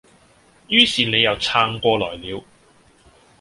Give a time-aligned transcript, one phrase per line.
[0.69, 2.43] 於是你又撐過來了